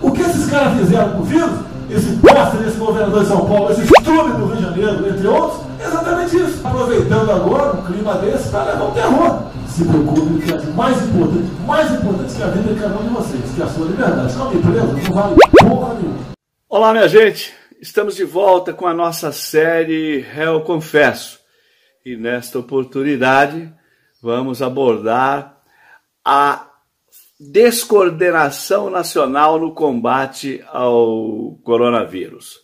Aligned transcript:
O 0.00 0.12
que 0.12 0.22
esses 0.22 0.48
caras 0.48 0.78
fizeram 0.78 1.14
com 1.14 1.18
o 1.18 1.24
vírus, 1.24 1.50
esse 1.90 2.10
bosta 2.16 2.58
desse 2.58 2.76
governador 2.76 3.22
de 3.22 3.28
São 3.28 3.46
Paulo, 3.46 3.72
esse 3.72 3.82
estudo 3.82 4.38
do 4.38 4.46
Rio 4.46 4.56
de 4.56 4.62
Janeiro, 4.62 5.08
entre 5.08 5.26
outros, 5.26 5.66
é 5.80 5.86
exatamente 5.86 6.36
isso. 6.36 6.64
Aproveitando 6.64 7.32
agora 7.32 7.72
um 7.76 7.84
clima 7.84 8.14
desse 8.18 8.48
para 8.50 8.72
levar 8.72 8.84
o 8.84 8.92
terror. 8.92 9.42
Se 9.66 9.84
preocupe 9.84 10.42
que 10.42 10.52
é 10.52 10.62
mais 10.70 11.02
importante, 11.02 11.50
mais 11.66 11.90
importante 11.92 12.34
que 12.36 12.42
a 12.42 12.46
vida 12.46 12.74
de 12.74 12.80
cada 12.80 12.96
um 12.96 13.02
de 13.02 13.08
vocês, 13.08 13.42
que 13.52 13.60
é 13.60 13.64
a 13.64 13.68
sua 13.68 13.86
liberdade. 13.86 14.36
Não 14.36 14.54
me 14.54 14.62
preso, 14.62 14.86
não 14.86 15.14
vale 15.14 15.36
porra 15.68 15.94
nenhuma. 15.94 16.18
Olá, 16.68 16.92
minha 16.92 17.08
gente. 17.08 17.52
Estamos 17.82 18.14
de 18.14 18.24
volta 18.24 18.72
com 18.72 18.86
a 18.86 18.94
nossa 18.94 19.32
série 19.32 20.20
Réu 20.20 20.60
Confesso. 20.60 21.40
E 22.04 22.16
nesta 22.16 22.60
oportunidade 22.60 23.74
vamos 24.22 24.62
abordar 24.62 25.55
a 26.28 26.72
descoordenação 27.38 28.90
nacional 28.90 29.60
no 29.60 29.72
combate 29.72 30.60
ao 30.72 31.56
coronavírus. 31.62 32.62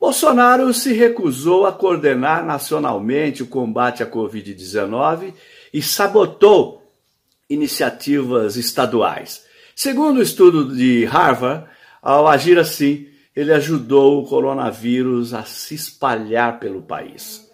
Bolsonaro 0.00 0.74
se 0.74 0.92
recusou 0.92 1.66
a 1.66 1.72
coordenar 1.72 2.44
nacionalmente 2.44 3.44
o 3.44 3.46
combate 3.46 4.02
à 4.02 4.10
Covid-19 4.10 5.32
e 5.72 5.80
sabotou 5.80 6.82
iniciativas 7.48 8.56
estaduais. 8.56 9.44
Segundo 9.76 10.16
o 10.18 10.22
estudo 10.22 10.74
de 10.74 11.04
Harvard, 11.04 11.64
ao 12.02 12.26
agir 12.26 12.58
assim, 12.58 13.06
ele 13.36 13.52
ajudou 13.52 14.20
o 14.20 14.26
coronavírus 14.26 15.32
a 15.32 15.44
se 15.44 15.76
espalhar 15.76 16.58
pelo 16.58 16.82
país. 16.82 17.48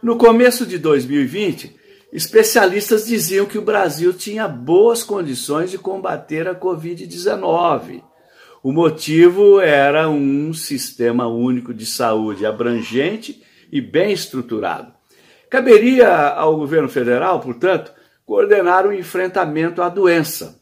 No 0.00 0.16
começo 0.16 0.64
de 0.64 0.78
2020, 0.78 1.82
especialistas 2.14 3.04
diziam 3.04 3.44
que 3.44 3.58
o 3.58 3.62
Brasil 3.62 4.14
tinha 4.14 4.46
boas 4.46 5.02
condições 5.02 5.72
de 5.72 5.76
combater 5.76 6.46
a 6.46 6.54
Covid-19. 6.54 8.04
O 8.62 8.72
motivo 8.72 9.60
era 9.60 10.08
um 10.08 10.54
sistema 10.54 11.26
único 11.26 11.74
de 11.74 11.84
saúde 11.84 12.46
abrangente 12.46 13.42
e 13.70 13.80
bem 13.80 14.12
estruturado. 14.12 14.94
Caberia 15.50 16.28
ao 16.28 16.56
governo 16.56 16.88
federal, 16.88 17.40
portanto, 17.40 17.92
coordenar 18.24 18.86
o 18.86 18.92
enfrentamento 18.92 19.82
à 19.82 19.88
doença, 19.88 20.60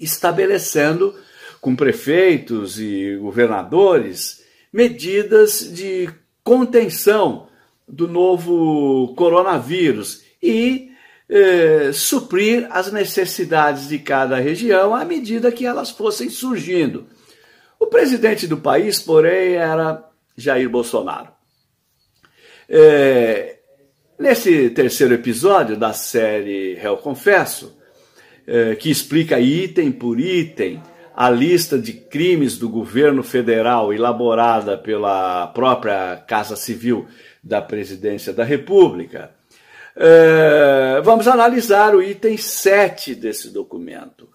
estabelecendo 0.00 1.14
com 1.60 1.76
prefeitos 1.76 2.80
e 2.80 3.16
governadores 3.20 4.42
medidas 4.72 5.70
de 5.70 6.08
contenção 6.42 7.46
do 7.86 8.08
novo 8.08 9.14
coronavírus 9.14 10.27
e 10.42 10.90
eh, 11.28 11.90
suprir 11.92 12.66
as 12.70 12.90
necessidades 12.90 13.88
de 13.88 13.98
cada 13.98 14.36
região 14.38 14.94
à 14.94 15.04
medida 15.04 15.52
que 15.52 15.66
elas 15.66 15.90
fossem 15.90 16.30
surgindo. 16.30 17.06
O 17.78 17.86
presidente 17.86 18.46
do 18.46 18.56
país, 18.56 19.00
porém, 19.00 19.54
era 19.54 20.04
Jair 20.36 20.68
Bolsonaro. 20.68 21.28
É, 22.68 23.58
nesse 24.18 24.70
terceiro 24.70 25.14
episódio 25.14 25.76
da 25.76 25.92
série 25.92 26.74
Réu 26.74 26.96
Confesso, 26.96 27.76
é, 28.46 28.74
que 28.74 28.90
explica 28.90 29.38
item 29.38 29.92
por 29.92 30.18
item 30.18 30.82
a 31.14 31.30
lista 31.30 31.78
de 31.78 31.92
crimes 31.92 32.56
do 32.56 32.68
governo 32.68 33.22
federal 33.22 33.92
elaborada 33.92 34.78
pela 34.78 35.48
própria 35.48 36.16
Casa 36.26 36.56
Civil 36.56 37.06
da 37.42 37.60
Presidência 37.60 38.32
da 38.32 38.44
República, 38.44 39.32
é, 40.00 41.00
vamos 41.02 41.26
analisar 41.26 41.94
o 41.94 42.02
item 42.02 42.36
7 42.36 43.16
desse 43.16 43.50
documento. 43.50 44.28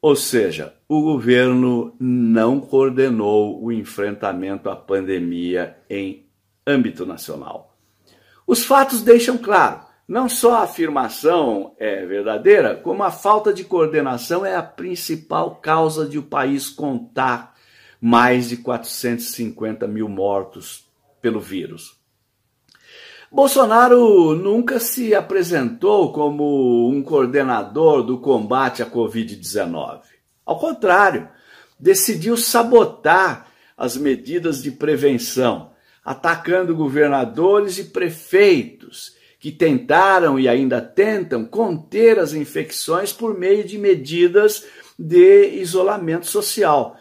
Ou 0.00 0.16
seja, 0.16 0.74
o 0.88 1.02
governo 1.02 1.94
não 2.00 2.58
coordenou 2.58 3.62
o 3.62 3.70
enfrentamento 3.70 4.70
à 4.70 4.74
pandemia 4.74 5.76
em 5.90 6.26
âmbito 6.66 7.04
nacional. 7.04 7.76
Os 8.46 8.64
fatos 8.64 9.02
deixam 9.02 9.36
claro 9.36 9.82
não 10.08 10.28
só 10.28 10.56
a 10.56 10.62
afirmação 10.62 11.72
é 11.78 12.04
verdadeira, 12.04 12.74
como 12.74 13.04
a 13.04 13.12
falta 13.12 13.52
de 13.52 13.62
coordenação 13.62 14.44
é 14.44 14.56
a 14.56 14.62
principal 14.62 15.54
causa 15.56 16.04
de 16.04 16.18
o 16.18 16.22
país 16.24 16.68
contar 16.68 17.54
mais 18.00 18.48
de 18.48 18.56
450 18.56 19.86
mil 19.86 20.08
mortos 20.08 20.90
pelo 21.22 21.38
vírus. 21.38 21.99
Bolsonaro 23.32 24.34
nunca 24.34 24.80
se 24.80 25.14
apresentou 25.14 26.12
como 26.12 26.88
um 26.88 27.00
coordenador 27.00 28.02
do 28.02 28.18
combate 28.18 28.82
à 28.82 28.86
Covid-19. 28.86 30.00
Ao 30.44 30.58
contrário, 30.58 31.28
decidiu 31.78 32.36
sabotar 32.36 33.46
as 33.78 33.96
medidas 33.96 34.60
de 34.60 34.72
prevenção, 34.72 35.70
atacando 36.04 36.74
governadores 36.74 37.78
e 37.78 37.84
prefeitos 37.84 39.14
que 39.38 39.52
tentaram 39.52 40.38
e 40.38 40.48
ainda 40.48 40.80
tentam 40.80 41.44
conter 41.44 42.18
as 42.18 42.34
infecções 42.34 43.12
por 43.12 43.38
meio 43.38 43.62
de 43.62 43.78
medidas 43.78 44.64
de 44.98 45.50
isolamento 45.54 46.26
social. 46.26 46.96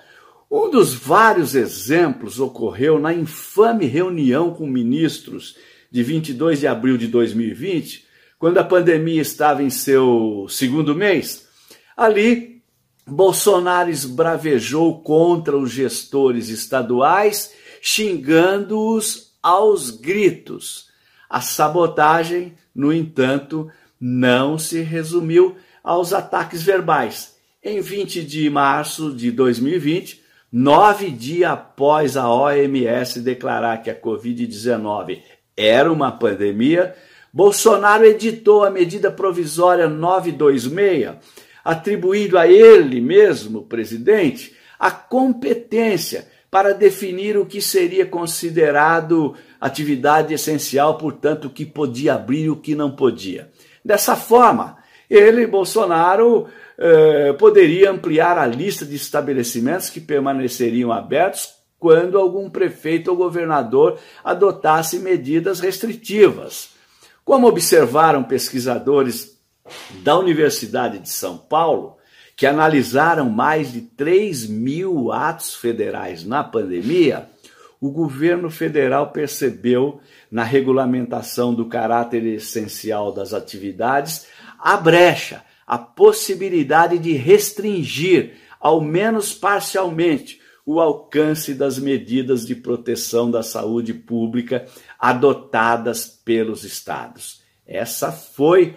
Um 0.50 0.70
dos 0.70 0.94
vários 0.94 1.56
exemplos 1.56 2.40
ocorreu 2.40 3.00
na 3.00 3.14
infame 3.14 3.88
reunião 3.88 4.54
com 4.54 4.68
ministros 4.68 5.58
de 5.92 6.04
22 6.04 6.60
de 6.60 6.68
abril 6.68 6.98
de 6.98 7.08
2020, 7.08 8.06
quando 8.38 8.58
a 8.58 8.64
pandemia 8.64 9.22
estava 9.22 9.64
em 9.64 9.70
seu 9.70 10.46
segundo 10.50 10.96
mês. 10.96 11.48
Ali, 11.96 12.62
Bolsonaro 13.06 13.90
esbravejou 13.90 15.02
contra 15.02 15.58
os 15.58 15.72
gestores 15.72 16.50
estaduais, 16.50 17.54
xingando-os 17.82 19.34
aos 19.42 19.90
gritos 19.90 20.90
a 21.30 21.42
sabotagem, 21.42 22.56
no 22.74 22.92
entanto, 22.92 23.70
não 24.00 24.58
se 24.58 24.82
resumiu 24.82 25.56
aos 25.84 26.12
ataques 26.12 26.64
verbais. 26.64 27.38
Em 27.64 27.82
20 27.82 28.24
de 28.24 28.50
março 28.50 29.14
de 29.14 29.32
2020, 29.32 30.24
nove 30.52 31.12
dias 31.12 31.52
após 31.52 32.18
a 32.18 32.28
OMS 32.28 33.22
declarar 33.22 33.84
que 33.84 33.92
a 33.92 34.02
Covid-19 34.02 35.22
era 35.60 35.92
uma 35.92 36.12
pandemia, 36.12 36.96
Bolsonaro 37.32 38.06
editou 38.06 38.64
a 38.64 38.70
medida 38.70 39.12
provisória 39.12 39.88
926, 39.88 41.16
atribuindo 41.64 42.38
a 42.38 42.48
ele 42.48 43.02
mesmo, 43.02 43.64
presidente, 43.64 44.56
a 44.80 44.90
competência 44.90 46.28
para 46.50 46.74
definir 46.74 47.38
o 47.38 47.46
que 47.46 47.62
seria 47.62 48.06
considerado 48.06 49.36
atividade 49.62 50.34
essencial, 50.34 50.98
portanto, 50.98 51.46
o 51.46 51.50
que 51.50 51.66
podia 51.66 52.16
abrir 52.16 52.46
e 52.46 52.50
o 52.50 52.56
que 52.56 52.74
não 52.74 52.90
podia. 52.90 53.52
Dessa 53.86 54.16
forma, 54.16 54.78
ele, 55.10 55.46
Bolsonaro, 55.46 56.48
eh, 56.78 57.34
poderia 57.34 57.92
ampliar 57.92 58.38
a 58.38 58.48
lista 58.48 58.86
de 58.86 58.96
estabelecimentos 58.96 59.90
que 59.90 60.00
permaneceriam 60.00 60.92
abertos 60.92 61.59
quando 61.80 62.18
algum 62.18 62.50
prefeito 62.50 63.10
ou 63.10 63.18
governador 63.18 63.98
adotasse 64.24 65.00
medidas 65.00 65.60
restritivas. 65.60 66.72
Como 67.24 67.48
observaram 67.48 68.24
pesquisadores 68.24 69.40
da 70.04 70.18
Universidade 70.18 71.00
de 71.00 71.10
São 71.10 71.38
Paulo, 71.38 71.98
que 72.36 72.46
analisaram 72.46 73.30
mais 73.30 73.72
de 73.72 73.82
3 73.82 74.48
mil 74.48 75.12
atos 75.12 75.56
federais 75.56 76.26
na 76.26 76.44
pandemia, 76.44 77.30
o 77.82 77.92
governo 77.92 78.50
federal 78.50 79.12
percebeu 79.12 80.02
na 80.30 80.44
regulamentação 80.44 81.54
do 81.54 81.66
caráter 81.66 82.26
essencial 82.26 83.12
das 83.12 83.34
atividades 83.34 84.28
a 84.60 84.76
brecha, 84.76 85.44
a 85.66 85.78
possibilidade 85.78 86.98
de 86.98 87.14
restringir, 87.14 88.34
ao 88.60 88.82
menos 88.82 89.34
parcialmente, 89.34 90.42
o 90.72 90.80
alcance 90.80 91.56
das 91.56 91.80
medidas 91.80 92.46
de 92.46 92.54
proteção 92.54 93.32
da 93.32 93.42
saúde 93.42 93.92
pública 93.92 94.68
adotadas 95.00 96.06
pelos 96.06 96.64
estados. 96.64 97.42
Essa 97.66 98.12
foi 98.12 98.76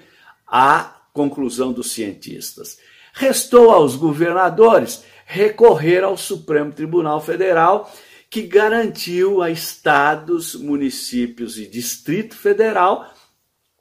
a 0.49 1.03
conclusão 1.12 1.71
dos 1.71 1.93
cientistas. 1.93 2.79
Restou 3.12 3.71
aos 3.71 3.94
governadores 3.94 5.05
recorrer 5.27 6.03
ao 6.03 6.17
Supremo 6.17 6.73
Tribunal 6.73 7.21
Federal, 7.21 7.93
que 8.31 8.41
garantiu 8.41 9.43
a 9.43 9.50
estados, 9.50 10.55
municípios 10.55 11.59
e 11.59 11.67
Distrito 11.67 12.35
Federal 12.35 13.12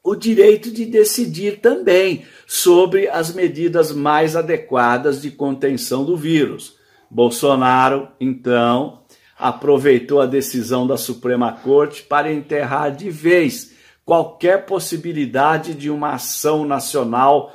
o 0.03 0.15
direito 0.15 0.69
de 0.69 0.83
decidir 0.83 1.61
também 1.61 2.25
sobre 2.45 3.07
as 3.07 3.33
medidas 3.33 3.93
mais 3.93 4.35
adequadas 4.35 5.21
de 5.21 5.31
contenção 5.31 6.03
do 6.03 6.17
vírus. 6.17 6.80
Bolsonaro, 7.11 8.07
então, 8.21 9.03
aproveitou 9.37 10.21
a 10.21 10.25
decisão 10.25 10.87
da 10.87 10.95
Suprema 10.95 11.51
Corte 11.51 12.03
para 12.03 12.31
enterrar 12.31 12.95
de 12.95 13.09
vez 13.09 13.75
qualquer 14.05 14.65
possibilidade 14.65 15.73
de 15.73 15.89
uma 15.89 16.13
ação 16.13 16.63
nacional 16.63 17.53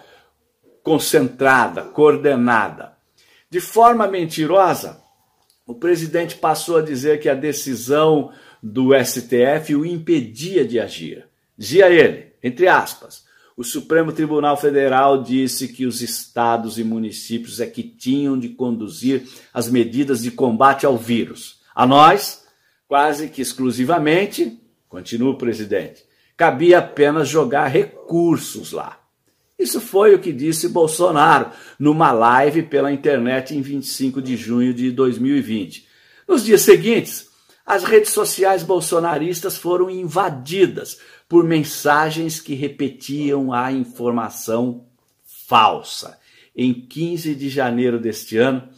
concentrada, 0.83 1.83
coordenada. 1.85 2.93
De 3.49 3.59
forma 3.59 4.07
mentirosa, 4.07 5.03
o 5.67 5.75
presidente 5.75 6.37
passou 6.37 6.77
a 6.77 6.83
dizer 6.83 7.19
que 7.19 7.29
a 7.29 7.35
decisão 7.35 8.31
do 8.63 8.91
STF 8.95 9.75
o 9.75 9.87
impedia 9.87 10.67
de 10.67 10.79
agir. 10.79 11.27
Dizia 11.57 11.89
ele, 11.89 12.35
entre 12.43 12.69
aspas, 12.69 13.26
o 13.57 13.65
Supremo 13.65 14.13
Tribunal 14.13 14.57
Federal 14.57 15.23
disse 15.23 15.69
que 15.69 15.87
os 15.87 16.03
estados 16.03 16.79
e 16.79 16.85
municípios 16.85 17.59
é 17.59 17.67
que 17.67 17.83
tinham 17.83 18.39
de 18.39 18.51
conduzir 18.51 19.27
as 19.53 19.71
medidas 19.71 20.23
de 20.23 20.31
combate 20.31 20.85
ao 20.85 20.99
vírus. 20.99 21.61
A 21.75 21.87
nós, 21.87 22.45
quase 22.87 23.29
que 23.29 23.41
exclusivamente, 23.41 24.61
continua 24.89 25.31
o 25.31 25.39
presidente, 25.39 26.05
cabia 26.37 26.79
apenas 26.79 27.29
jogar 27.29 27.69
recursos 27.69 28.73
lá. 28.73 29.01
Isso 29.59 29.81
foi 29.81 30.15
o 30.15 30.19
que 30.19 30.35
disse 30.35 30.69
Bolsonaro 30.69 31.51
numa 31.79 32.13
live 32.13 32.63
pela 32.63 32.93
internet 32.93 33.57
em 33.57 33.63
25 33.63 34.21
de 34.21 34.37
junho 34.37 34.75
de 34.75 34.91
2020. 34.91 35.89
Nos 36.29 36.45
dias 36.45 36.61
seguintes, 36.61 37.31
as 37.65 37.85
redes 37.85 38.11
sociais 38.11 38.63
bolsonaristas 38.63 39.57
foram 39.57 39.89
invadidas 39.89 40.99
por 41.29 41.45
mensagens 41.45 42.41
que 42.41 42.55
repetiam 42.55 43.53
a 43.53 43.73
informação 43.73 44.85
falsa. 45.25 46.19
Em 46.55 46.73
15 46.73 47.35
de 47.35 47.49
janeiro 47.49 47.99
deste 47.99 48.39
ano, 48.39 48.69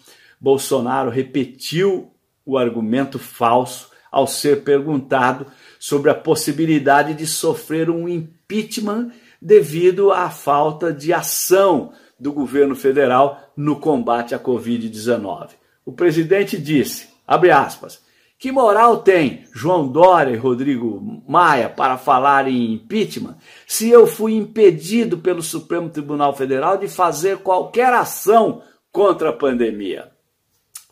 Bolsonaro 0.41 1.11
repetiu 1.11 2.11
o 2.45 2.57
argumento 2.57 3.19
falso 3.19 3.91
ao 4.11 4.27
ser 4.27 4.63
perguntado 4.65 5.47
sobre 5.79 6.11
a 6.11 6.15
possibilidade 6.15 7.15
de 7.15 7.27
sofrer 7.27 7.91
um 7.91 8.09
impeachment 8.09 9.13
devido 9.41 10.11
à 10.11 10.31
falta 10.31 10.93
de 10.93 11.13
ação 11.13 11.93
do 12.19 12.33
governo 12.33 12.75
federal 12.75 13.53
no 13.57 13.77
combate 13.77 14.35
à 14.35 14.39
Covid-19. 14.39 15.51
O 15.85 15.93
presidente 15.93 16.59
disse, 16.59 17.09
abre 17.27 17.51
aspas, 17.51 18.03
que 18.39 18.53
moral 18.53 18.99
tem 18.99 19.45
João 19.53 19.89
Dória 19.89 20.33
e 20.33 20.37
Rodrigo 20.37 21.23
Maia 21.27 21.69
para 21.69 21.99
falar 21.99 22.47
em 22.47 22.73
impeachment 22.73 23.37
se 23.67 23.91
eu 23.91 24.07
fui 24.07 24.35
impedido 24.35 25.19
pelo 25.19 25.43
Supremo 25.43 25.91
Tribunal 25.91 26.35
Federal 26.37 26.79
de 26.79 26.87
fazer 26.87 27.39
qualquer 27.39 27.93
ação 27.93 28.63
contra 28.93 29.31
a 29.31 29.33
pandemia? 29.33 30.13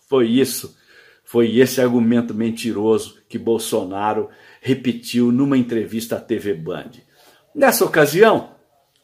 Foi 0.09 0.29
isso, 0.29 0.77
foi 1.25 1.57
esse 1.59 1.81
argumento 1.81 2.35
mentiroso 2.35 3.17
que 3.29 3.39
Bolsonaro 3.39 4.29
repetiu 4.61 5.31
numa 5.31 5.57
entrevista 5.57 6.17
à 6.17 6.21
TV 6.21 6.55
Band. 6.55 6.91
Nessa 7.55 7.85
ocasião, 7.85 8.57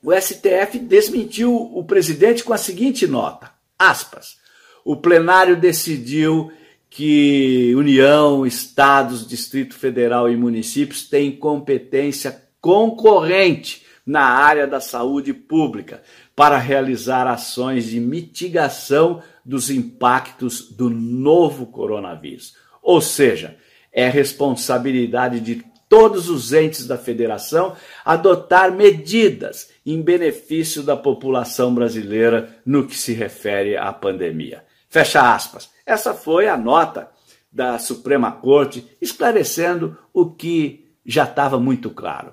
o 0.02 0.12
STF 0.12 0.80
desmentiu 0.80 1.54
o 1.54 1.84
presidente 1.84 2.42
com 2.42 2.52
a 2.52 2.58
seguinte 2.58 3.06
nota: 3.06 3.52
aspas. 3.78 4.36
O 4.84 4.96
plenário 4.96 5.56
decidiu 5.56 6.50
que 6.94 7.74
União, 7.74 8.44
Estados, 8.44 9.26
Distrito 9.26 9.74
Federal 9.74 10.30
e 10.30 10.36
municípios 10.36 11.08
têm 11.08 11.32
competência 11.32 12.42
concorrente 12.60 13.82
na 14.04 14.20
área 14.20 14.66
da 14.66 14.78
saúde 14.78 15.32
pública 15.32 16.02
para 16.36 16.58
realizar 16.58 17.26
ações 17.26 17.86
de 17.86 17.98
mitigação 17.98 19.22
dos 19.42 19.70
impactos 19.70 20.70
do 20.70 20.90
novo 20.90 21.64
coronavírus. 21.64 22.54
Ou 22.82 23.00
seja, 23.00 23.56
é 23.90 24.06
responsabilidade 24.10 25.40
de 25.40 25.64
todos 25.88 26.28
os 26.28 26.52
entes 26.52 26.86
da 26.86 26.98
federação 26.98 27.74
adotar 28.04 28.70
medidas 28.70 29.70
em 29.86 30.02
benefício 30.02 30.82
da 30.82 30.96
população 30.96 31.74
brasileira 31.74 32.54
no 32.66 32.86
que 32.86 32.98
se 32.98 33.14
refere 33.14 33.78
à 33.78 33.90
pandemia. 33.94 34.62
Fecha 34.90 35.34
aspas. 35.34 35.70
Essa 35.87 36.14
foi 36.14 36.49
a 36.49 36.56
nota 36.56 37.11
da 37.50 37.79
Suprema 37.79 38.32
Corte 38.32 38.96
esclarecendo 39.00 39.96
o 40.12 40.31
que 40.31 40.93
já 41.05 41.25
estava 41.25 41.58
muito 41.58 41.90
claro. 41.90 42.32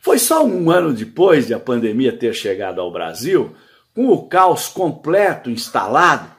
Foi 0.00 0.18
só 0.18 0.44
um 0.44 0.70
ano 0.70 0.92
depois 0.92 1.48
de 1.48 1.54
a 1.54 1.58
pandemia 1.58 2.16
ter 2.16 2.32
chegado 2.32 2.80
ao 2.80 2.92
Brasil, 2.92 3.54
com 3.92 4.08
o 4.08 4.28
caos 4.28 4.68
completo 4.68 5.50
instalado, 5.50 6.30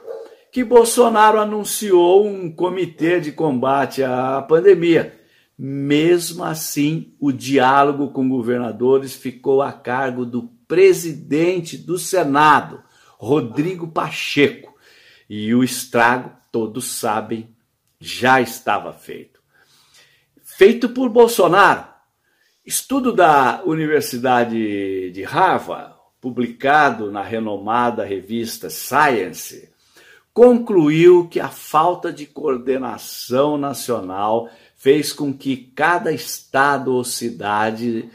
que 0.50 0.64
Bolsonaro 0.64 1.38
anunciou 1.38 2.26
um 2.26 2.50
comitê 2.50 3.20
de 3.20 3.32
combate 3.32 4.02
à 4.02 4.40
pandemia, 4.40 5.18
mesmo 5.58 6.44
assim, 6.44 7.14
o 7.20 7.32
diálogo 7.32 8.08
com 8.08 8.28
governadores 8.28 9.14
ficou 9.14 9.60
a 9.60 9.72
cargo 9.72 10.24
do 10.24 10.44
presidente 10.68 11.76
do 11.76 11.98
Senado, 11.98 12.80
Rodrigo 13.18 13.88
Pacheco, 13.88 14.77
e 15.28 15.54
o 15.54 15.62
estrago, 15.62 16.32
todos 16.50 16.86
sabem, 16.92 17.54
já 18.00 18.40
estava 18.40 18.92
feito. 18.92 19.40
Feito 20.42 20.88
por 20.88 21.08
Bolsonaro. 21.08 21.86
Estudo 22.64 23.12
da 23.12 23.62
Universidade 23.64 25.10
de 25.10 25.22
Harvard, 25.22 25.94
publicado 26.20 27.10
na 27.10 27.22
renomada 27.22 28.04
revista 28.04 28.68
Science, 28.68 29.70
concluiu 30.32 31.28
que 31.28 31.40
a 31.40 31.48
falta 31.48 32.12
de 32.12 32.26
coordenação 32.26 33.56
nacional 33.56 34.48
fez 34.76 35.12
com 35.12 35.32
que 35.32 35.56
cada 35.56 36.12
estado 36.12 36.94
ou 36.94 37.02
cidade 37.04 38.08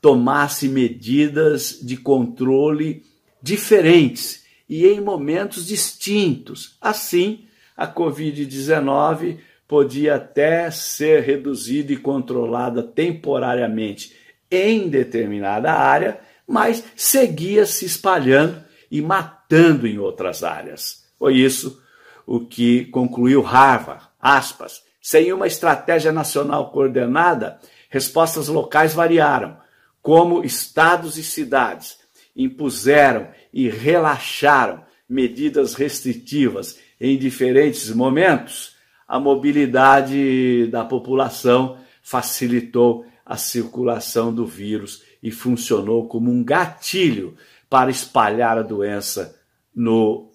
tomasse 0.00 0.68
medidas 0.68 1.78
de 1.82 1.96
controle 1.96 3.04
diferentes 3.42 4.45
e 4.68 4.86
em 4.86 5.00
momentos 5.00 5.66
distintos. 5.66 6.76
Assim, 6.80 7.46
a 7.76 7.86
Covid-19 7.86 9.38
podia 9.68 10.16
até 10.16 10.70
ser 10.70 11.22
reduzida 11.22 11.92
e 11.92 11.96
controlada 11.96 12.82
temporariamente 12.82 14.14
em 14.50 14.88
determinada 14.88 15.72
área, 15.72 16.20
mas 16.46 16.84
seguia 16.94 17.66
se 17.66 17.84
espalhando 17.84 18.62
e 18.90 19.02
matando 19.02 19.86
em 19.86 19.98
outras 19.98 20.44
áreas. 20.44 21.04
Foi 21.18 21.34
isso 21.34 21.82
o 22.26 22.40
que 22.40 22.86
concluiu 22.86 23.42
Harvard, 23.42 24.04
aspas, 24.20 24.82
sem 25.00 25.32
uma 25.32 25.46
estratégia 25.46 26.12
nacional 26.12 26.70
coordenada, 26.70 27.60
respostas 27.88 28.48
locais 28.48 28.94
variaram, 28.94 29.56
como 30.02 30.44
estados 30.44 31.16
e 31.16 31.22
cidades 31.22 31.98
impuseram 32.36 33.28
e 33.52 33.68
relaxaram 33.68 34.84
medidas 35.08 35.74
restritivas 35.74 36.78
em 37.00 37.16
diferentes 37.18 37.90
momentos, 37.90 38.74
a 39.06 39.20
mobilidade 39.20 40.66
da 40.68 40.84
população 40.84 41.78
facilitou 42.02 43.06
a 43.24 43.36
circulação 43.36 44.32
do 44.32 44.46
vírus 44.46 45.02
e 45.22 45.30
funcionou 45.30 46.06
como 46.06 46.30
um 46.30 46.44
gatilho 46.44 47.36
para 47.68 47.90
espalhar 47.90 48.58
a 48.58 48.62
doença 48.62 49.38
no 49.74 50.30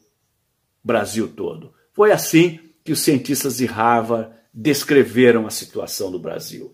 Brasil 0.83 1.27
todo. 1.29 1.73
Foi 1.93 2.11
assim 2.11 2.59
que 2.83 2.91
os 2.91 2.99
cientistas 2.99 3.57
de 3.57 3.65
Harvard 3.65 4.33
descreveram 4.53 5.47
a 5.47 5.49
situação 5.49 6.11
do 6.11 6.19
Brasil. 6.19 6.71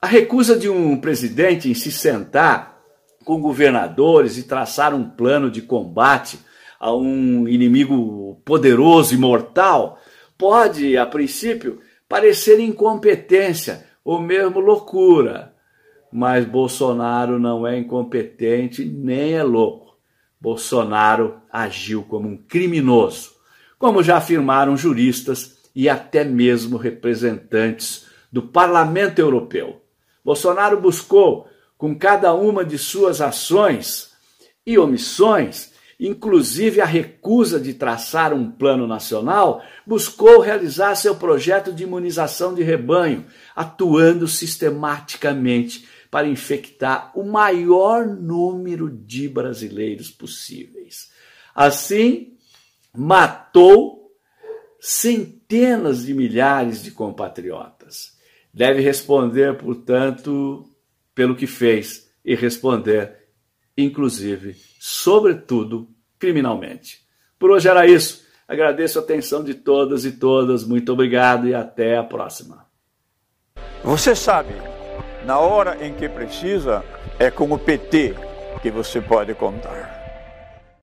A 0.00 0.06
recusa 0.06 0.58
de 0.58 0.68
um 0.68 1.00
presidente 1.00 1.68
em 1.68 1.74
se 1.74 1.90
sentar 1.90 2.79
com 3.24 3.40
governadores 3.40 4.38
e 4.38 4.44
traçar 4.44 4.94
um 4.94 5.08
plano 5.08 5.50
de 5.50 5.62
combate 5.62 6.38
a 6.78 6.94
um 6.94 7.46
inimigo 7.46 8.40
poderoso 8.44 9.14
e 9.14 9.18
mortal 9.18 9.98
pode, 10.38 10.96
a 10.96 11.04
princípio, 11.04 11.80
parecer 12.08 12.58
incompetência 12.58 13.86
ou 14.02 14.20
mesmo 14.20 14.58
loucura. 14.60 15.54
Mas 16.10 16.44
Bolsonaro 16.44 17.38
não 17.38 17.66
é 17.66 17.78
incompetente 17.78 18.84
nem 18.84 19.34
é 19.34 19.42
louco. 19.42 19.96
Bolsonaro 20.40 21.36
agiu 21.52 22.02
como 22.02 22.26
um 22.26 22.36
criminoso, 22.36 23.32
como 23.78 24.02
já 24.02 24.16
afirmaram 24.16 24.76
juristas 24.76 25.58
e 25.74 25.88
até 25.88 26.24
mesmo 26.24 26.78
representantes 26.78 28.06
do 28.32 28.42
Parlamento 28.42 29.18
Europeu. 29.18 29.82
Bolsonaro 30.24 30.80
buscou, 30.80 31.46
com 31.80 31.94
cada 31.94 32.34
uma 32.34 32.62
de 32.62 32.76
suas 32.76 33.22
ações 33.22 34.10
e 34.66 34.78
omissões, 34.78 35.72
inclusive 35.98 36.78
a 36.78 36.84
recusa 36.84 37.58
de 37.58 37.72
traçar 37.72 38.34
um 38.34 38.50
plano 38.50 38.86
nacional, 38.86 39.62
buscou 39.86 40.40
realizar 40.40 40.94
seu 40.94 41.16
projeto 41.16 41.72
de 41.72 41.84
imunização 41.84 42.52
de 42.52 42.62
rebanho, 42.62 43.24
atuando 43.56 44.28
sistematicamente 44.28 45.88
para 46.10 46.28
infectar 46.28 47.18
o 47.18 47.24
maior 47.24 48.06
número 48.06 48.90
de 48.90 49.26
brasileiros 49.26 50.10
possíveis. 50.10 51.10
Assim, 51.54 52.34
matou 52.94 54.12
centenas 54.78 56.04
de 56.04 56.12
milhares 56.12 56.82
de 56.82 56.90
compatriotas. 56.90 58.18
Deve 58.52 58.82
responder, 58.82 59.56
portanto, 59.56 60.70
pelo 61.20 61.36
que 61.36 61.46
fez 61.46 62.10
e 62.24 62.34
responder, 62.34 63.26
inclusive, 63.76 64.56
sobretudo 64.78 65.86
criminalmente. 66.18 67.00
Por 67.38 67.50
hoje 67.50 67.68
era 67.68 67.86
isso. 67.86 68.24
Agradeço 68.48 68.98
a 68.98 69.02
atenção 69.02 69.44
de 69.44 69.52
todas 69.52 70.06
e 70.06 70.12
todas. 70.12 70.64
Muito 70.64 70.90
obrigado 70.90 71.46
e 71.46 71.54
até 71.54 71.98
a 71.98 72.02
próxima. 72.02 72.64
Você 73.84 74.16
sabe, 74.16 74.54
na 75.26 75.38
hora 75.38 75.86
em 75.86 75.92
que 75.92 76.08
precisa, 76.08 76.82
é 77.18 77.30
com 77.30 77.52
o 77.52 77.58
PT 77.58 78.14
que 78.62 78.70
você 78.70 78.98
pode 78.98 79.34
contar. 79.34 79.99